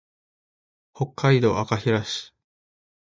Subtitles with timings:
[0.95, 2.33] 北海道赤平市